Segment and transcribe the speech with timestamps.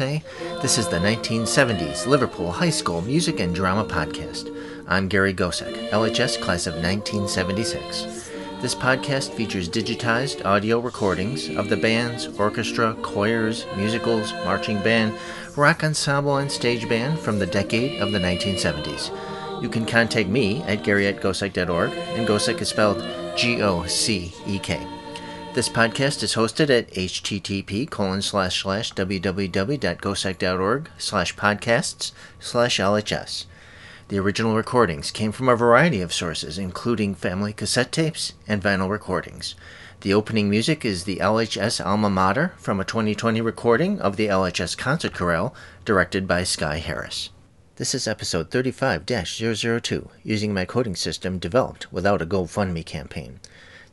[0.00, 0.22] USA.
[0.60, 4.54] This is the 1970s Liverpool High School Music and Drama Podcast.
[4.86, 8.30] I'm Gary Gocek, LHS class of 1976.
[8.60, 15.14] This podcast features digitized audio recordings of the bands, orchestra, choirs, musicals, marching band,
[15.56, 19.10] rock ensemble, and stage band from the decade of the 1970s.
[19.62, 23.02] You can contact me at gary at gocek.org, and Gocek is spelled
[23.34, 24.95] G O C E K.
[25.56, 33.46] This podcast is hosted at http colon slash slash www.gocek.org slash podcasts slash LHS.
[34.08, 38.90] The original recordings came from a variety of sources, including family cassette tapes and vinyl
[38.90, 39.54] recordings.
[40.02, 44.76] The opening music is the LHS Alma Mater from a 2020 recording of the LHS
[44.76, 45.54] Concert Chorale,
[45.86, 47.30] directed by Sky Harris.
[47.76, 53.40] This is episode 35 002, using my coding system developed without a GoFundMe campaign.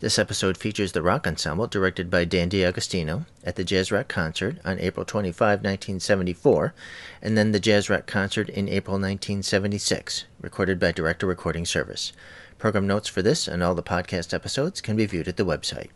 [0.03, 4.57] This episode features the rock ensemble directed by Dan D'Agostino at the Jazz Rock Concert
[4.65, 6.73] on April 25, 1974,
[7.21, 12.11] and then the Jazz Rock Concert in April 1976, recorded by Director Recording Service.
[12.57, 15.91] Program notes for this and all the podcast episodes can be viewed at the website.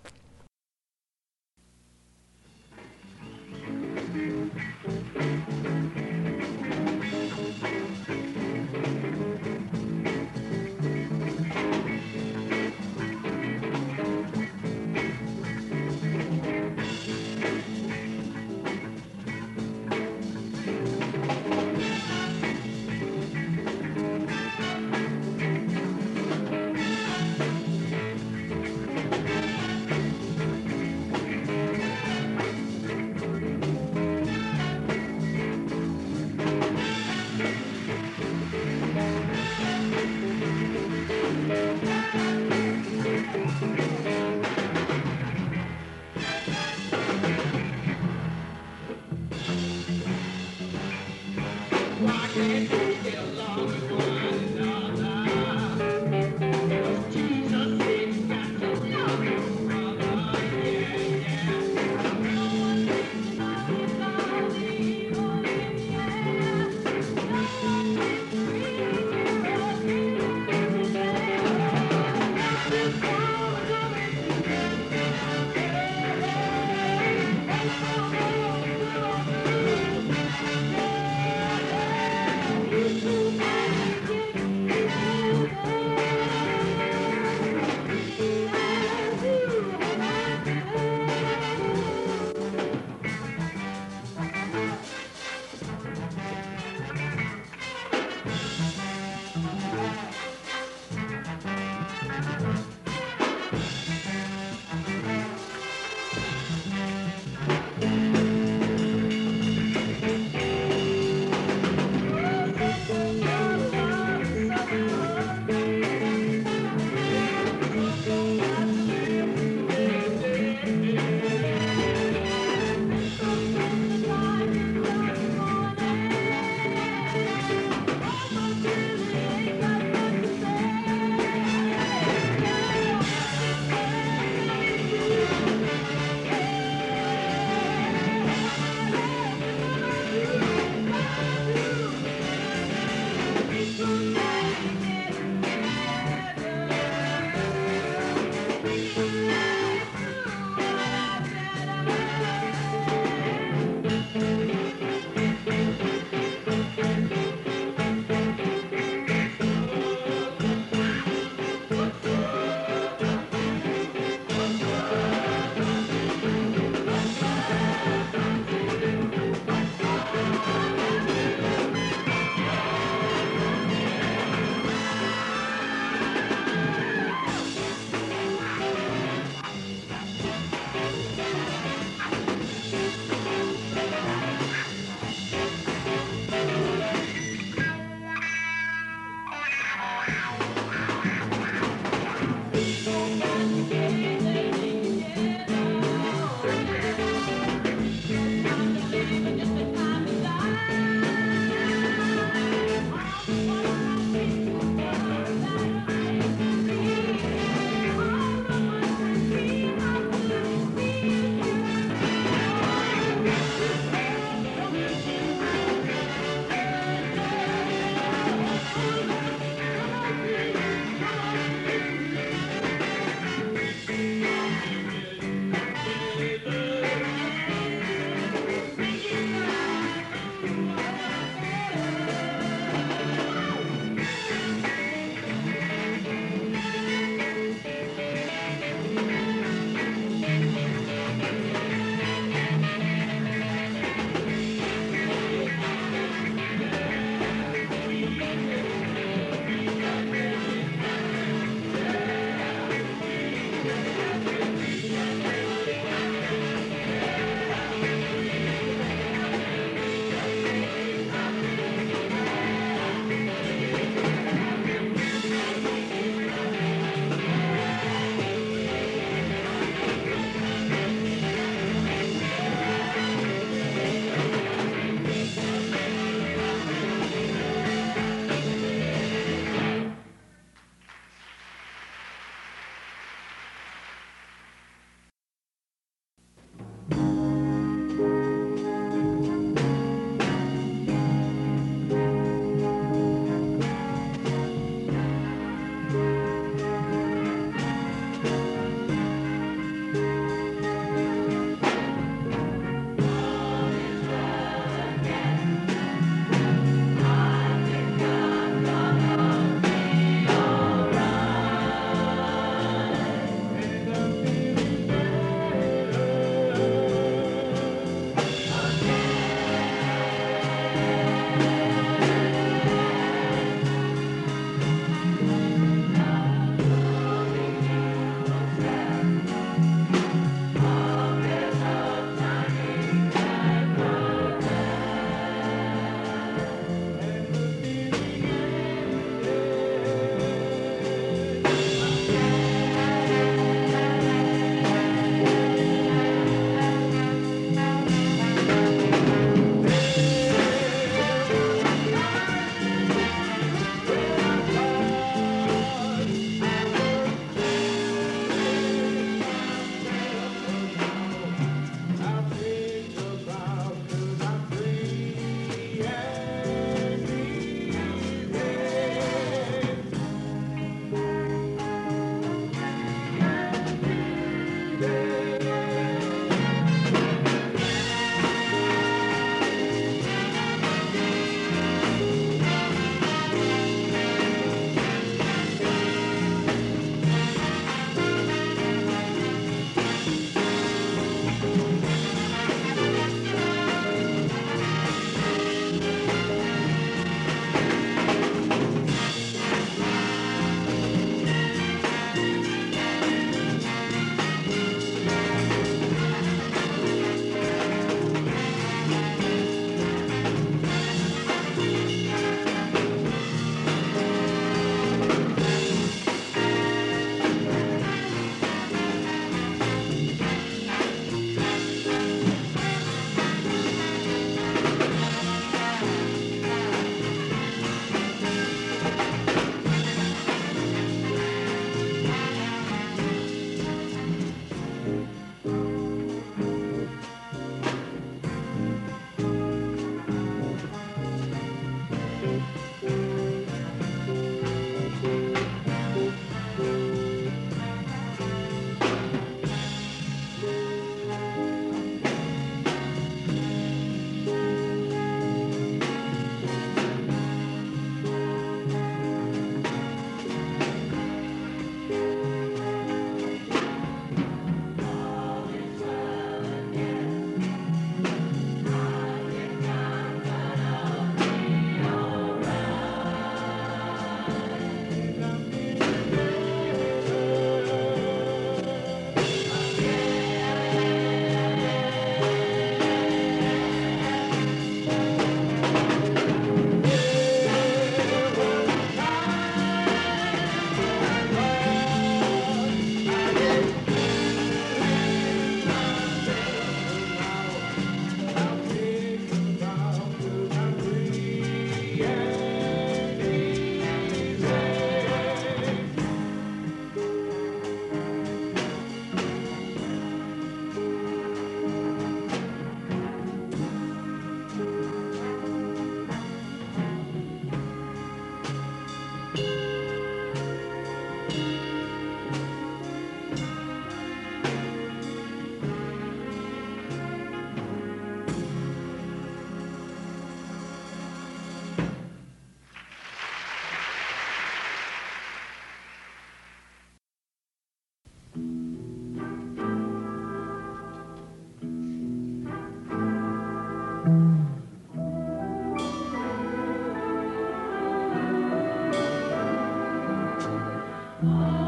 [551.30, 551.67] Oh.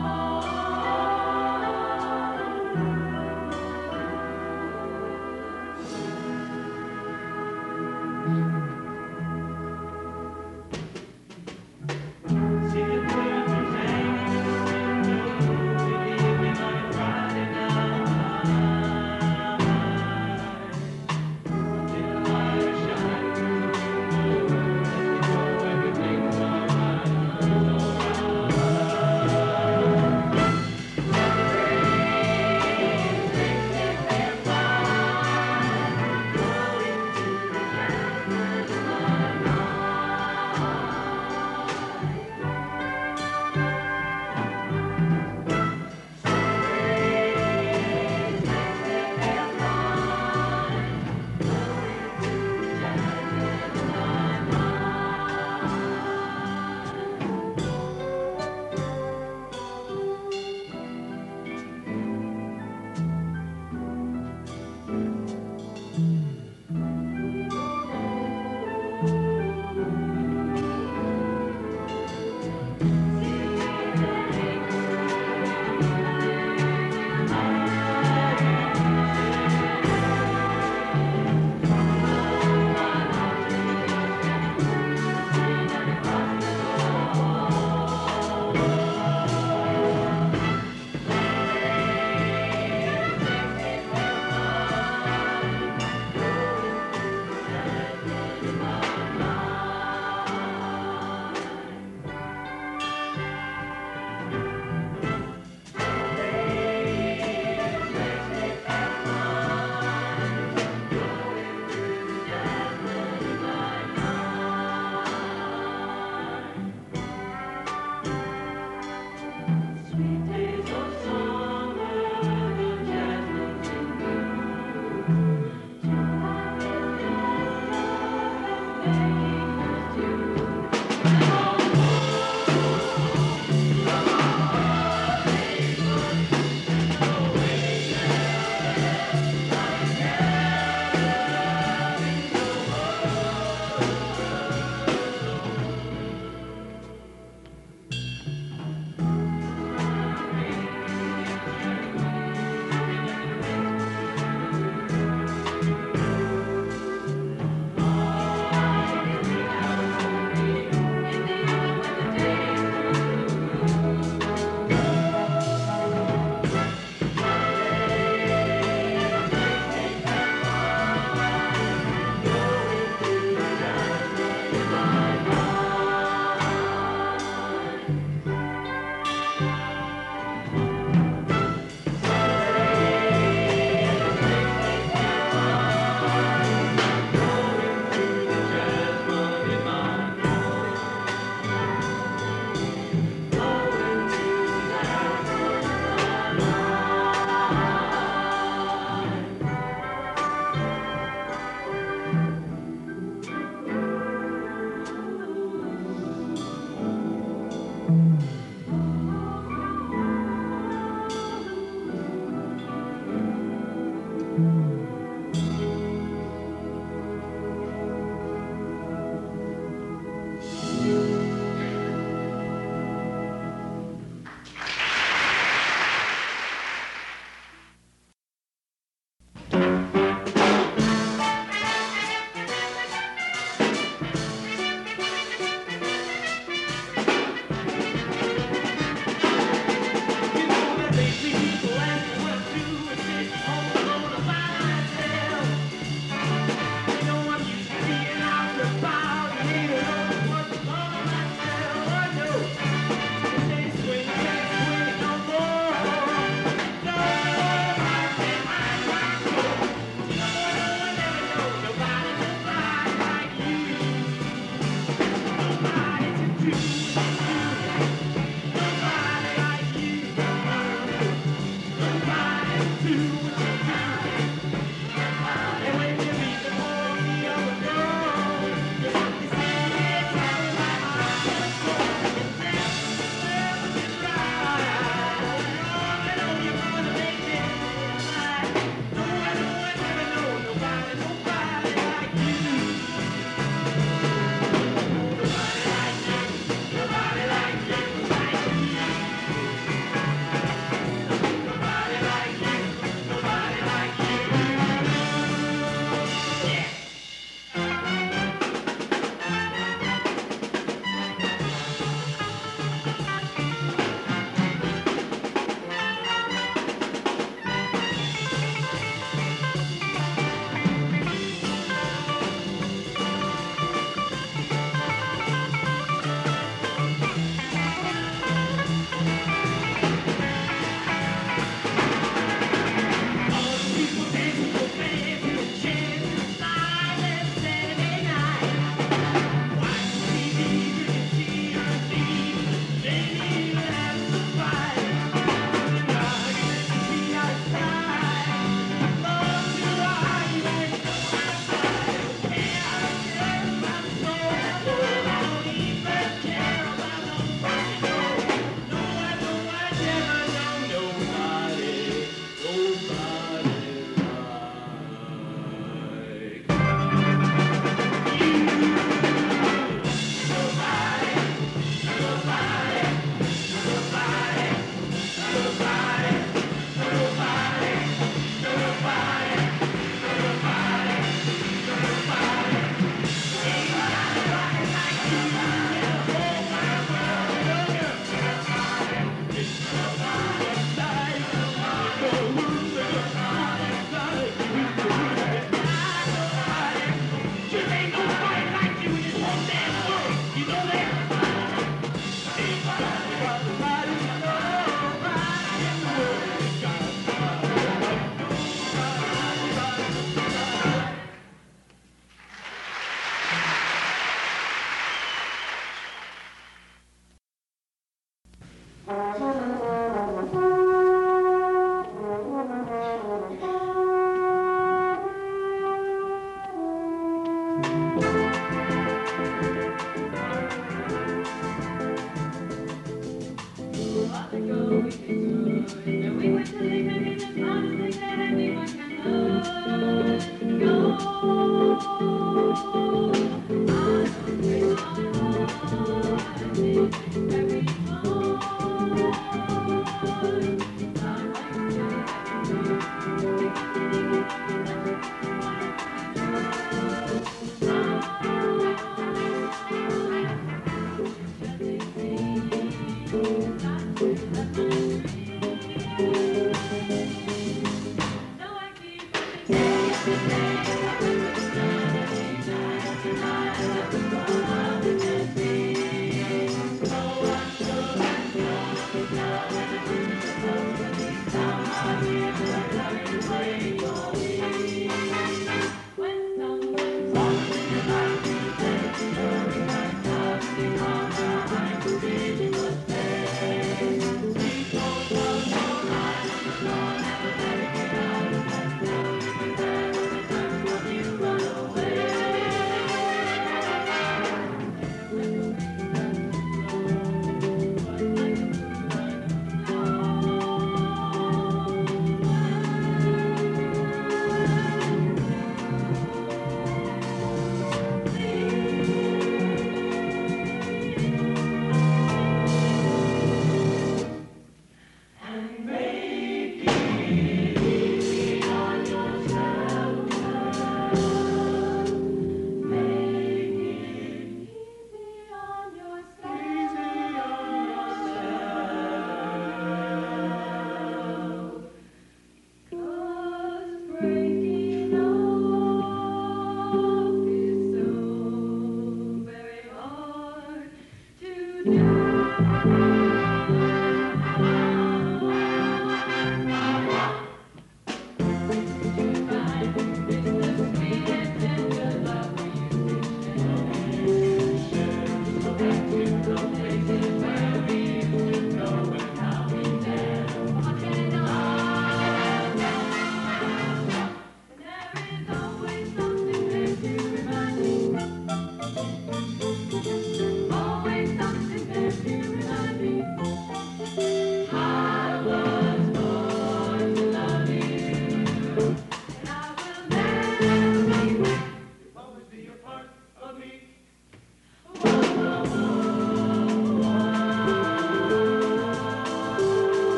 [128.86, 129.29] day.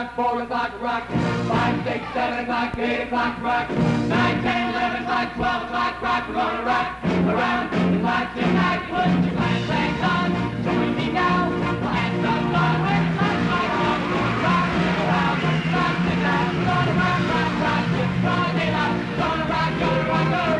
[0.00, 1.08] O'clock, four o'clock, rock.
[1.48, 3.70] Five, six, seven o'clock, eight o'clock, rock.
[4.08, 6.28] Nine, ten, eleven o'clock, twelve o'clock, rock.
[6.28, 8.80] We're gonna rock around the clock tonight.
[8.88, 11.50] Put your glass bags on, join me now.
[11.50, 14.00] We'll have some fun when the clock strikes one.
[14.08, 14.68] We're gonna rock
[15.04, 16.48] around the clock tonight.
[16.56, 18.96] We're gonna rock, rock, rock till broad daylight.
[19.20, 20.59] Gonna rock, gonna rock around the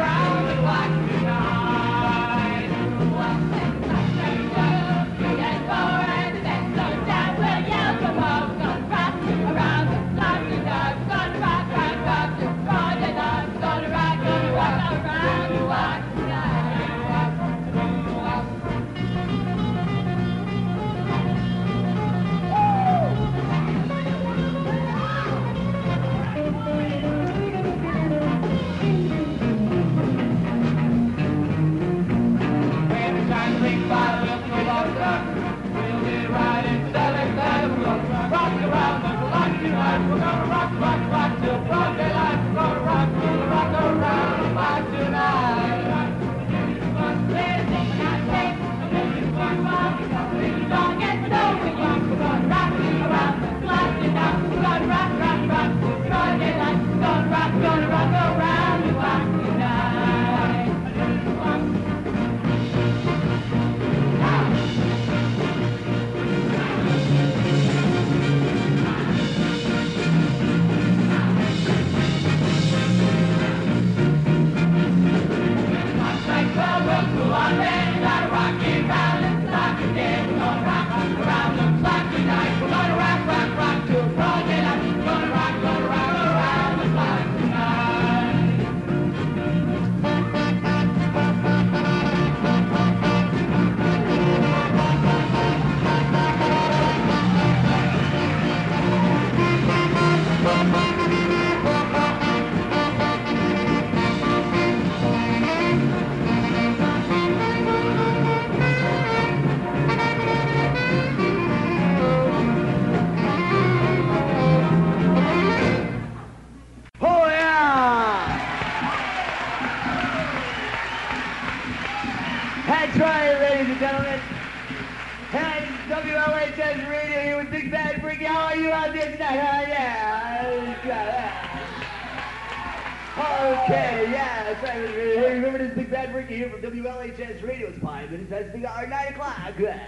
[134.59, 137.69] Hey, remember this Big Bad Ricky here from WLHS Radio.
[137.69, 139.53] It's five minutes past the hour, 9 o'clock.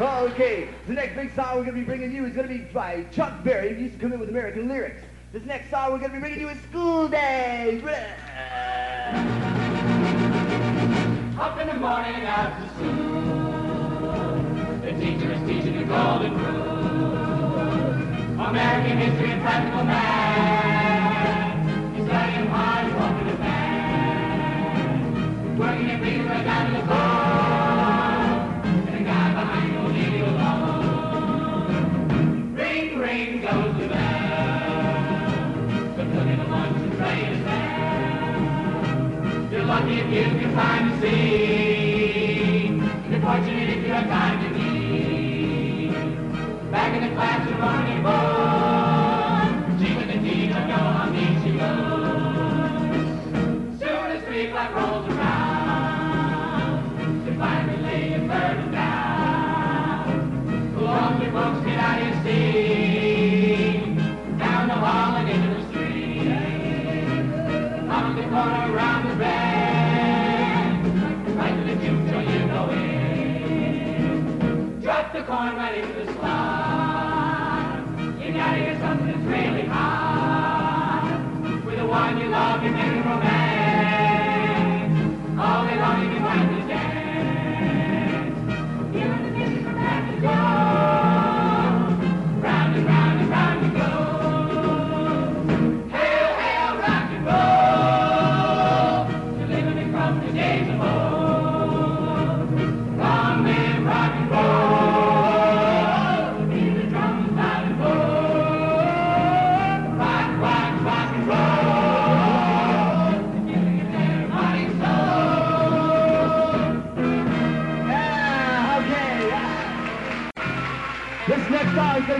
[0.00, 2.60] Okay, the next big song we're going to be bringing you is going to be
[2.72, 3.74] by Chuck Berry.
[3.74, 5.02] He used to come in with American lyrics.
[5.32, 7.82] This next song we're going to be bringing you is School Days.
[11.38, 13.22] Up in the morning after school,
[14.82, 18.44] the teacher is teaching the golden rule.
[18.46, 20.67] American history and practical math.
[40.10, 42.70] If you can find a seat.
[43.10, 45.92] You're fortunate if you have time to eat.
[46.70, 48.57] Back in the classroom on your board.
[75.18, 76.12] The right into the.
[78.24, 81.20] You gotta hear something that's really hot.
[81.66, 82.70] With the one you love, you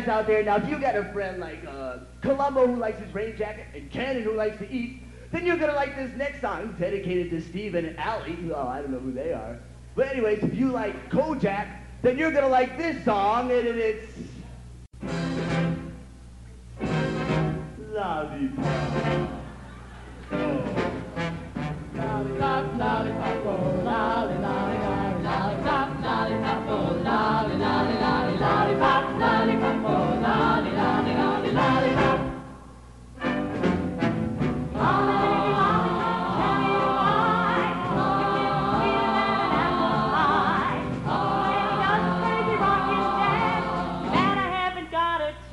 [0.00, 3.14] guys out there, now, if you got a friend like uh, Columbo who likes his
[3.14, 6.40] rain jacket and Cannon who likes to eat, then you're going to like this next
[6.40, 8.36] song dedicated to Steve and Allie.
[8.52, 9.56] Oh, I don't know who they are.
[9.94, 11.68] But anyways, if you like Kojak,
[12.02, 14.18] then you're going to like this song, and it- it's...
[17.92, 19.30] Lollipop.
[21.94, 23.43] Lollipop, lollipop,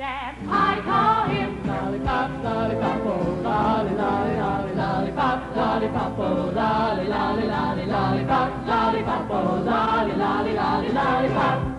[0.03, 7.85] I call him lollipop, lollipop, oh, lolly, lolly, lolly, lollipop, lollipop, oh, lolly, lolly, lolly,
[7.85, 11.70] lollipop, lollipop, oh, lolly, lolly, lolly, lollipop.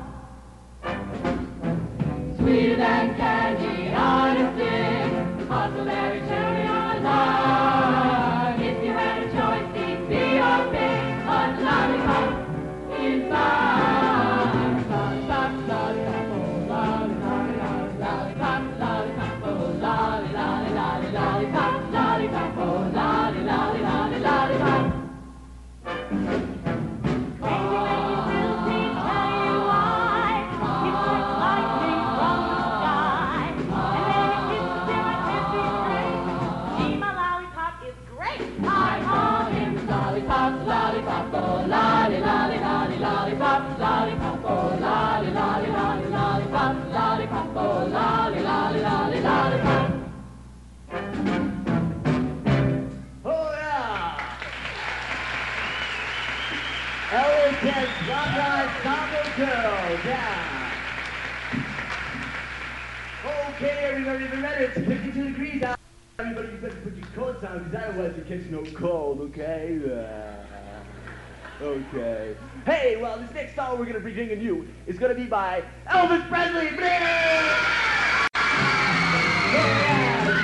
[67.43, 69.81] sometimes that was to catch no cold, okay?
[69.85, 72.37] Uh, okay.
[72.65, 75.27] Hey, well, this next song we're going to be bringing you is going to be
[75.27, 76.67] by Elvis Presley.
[76.77, 77.69] Yeah!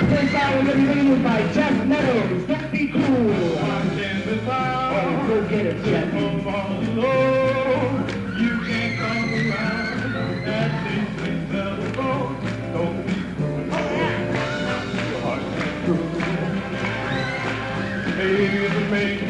[0.09, 2.47] This song we're going to be bringing you by Jeff Meadows.
[2.47, 3.01] Don't be cool.
[3.01, 5.23] One, ten, five.
[5.23, 6.28] Oh, go get it, Jeff.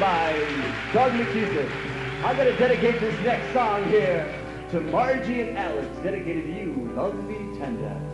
[0.00, 0.32] by
[0.94, 1.70] Doug McCusick.
[2.24, 4.26] I'm going to dedicate this next song here
[4.70, 8.13] to Margie and Alex, dedicated to you, Love Me Tender.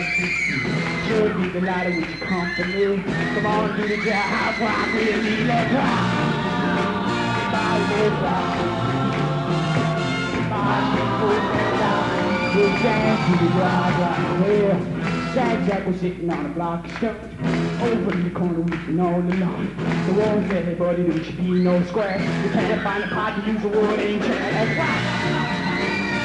[0.00, 3.02] Sure, keep the lighter with your company.
[3.34, 3.96] Come on, do the
[4.94, 6.00] with me, let's rock.
[7.36, 8.56] Everybody, let's rock.
[10.32, 12.00] Everybody, let's rock.
[12.54, 14.24] We'll dance to the jazz rock.
[14.40, 14.78] Well,
[15.34, 17.82] Sad Jack was sitting on a block of stones.
[17.82, 19.76] Over in the corner weeping all alone.
[20.06, 22.18] The walls said, there should be no square.
[22.42, 24.50] You can't find a pot to use a wood ain't chair.
[24.50, 25.02] That's right.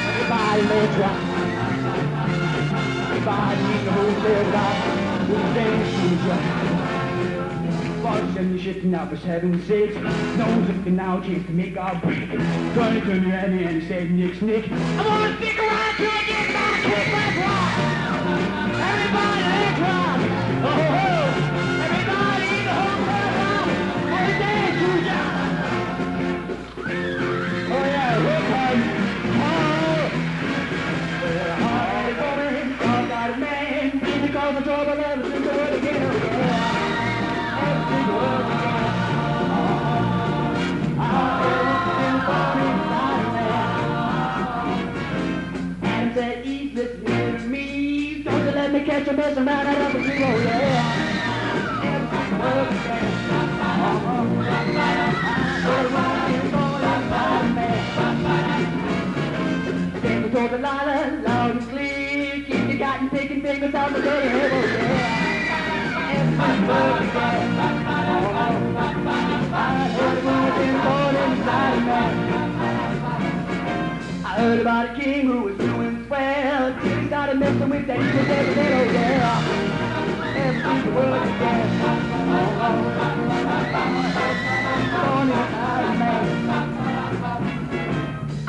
[0.08, 1.25] Everybody let's rock.
[3.26, 5.28] Hotel rock.
[5.28, 6.42] We'll dance to the rock.
[8.04, 9.96] Five, seven, shifting out for seven, six.
[9.96, 12.30] No one's looking now, chance to make our break.
[12.30, 14.70] Gonna turn around and say, Nick, Nick.
[14.70, 17.12] I'm gonna stick around till I get my kick.
[17.12, 17.36] Let's.
[18.78, 20.35] Everybody let's rock.
[49.26, 51.10] Catch a mess around out of the zero, yeah.
[59.92, 60.32] The fingers
[63.94, 65.26] the dirty hell, yeah.
[66.38, 67.06] Everybody
[74.24, 75.56] I heard about a king who was
[77.34, 79.66] messing with that evil little girl.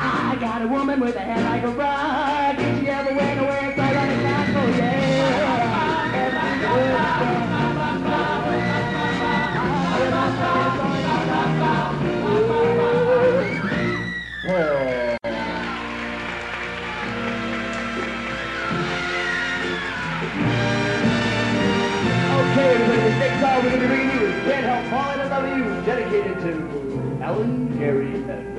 [0.00, 2.77] I got a woman with a head like a rock.
[25.38, 28.57] Love You, dedicated to uh, Jerry.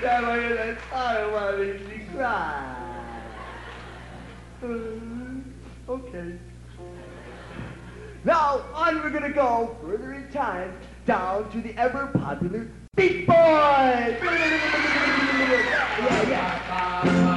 [0.00, 2.76] Time I hear that song, make me cry.
[5.88, 6.38] Okay.
[8.24, 10.72] Now, on we're gonna go further in time,
[11.04, 13.36] down to the ever popular Beach Boys!
[13.36, 14.16] Yeah,
[16.28, 17.29] yeah.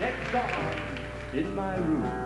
[0.00, 0.50] Next song,
[1.34, 2.23] In My Room.